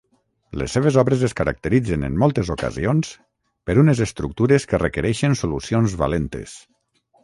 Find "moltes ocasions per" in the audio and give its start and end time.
2.25-3.79